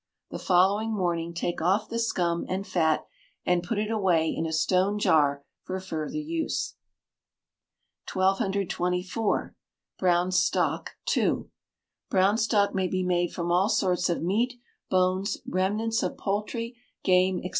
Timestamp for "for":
5.61-5.79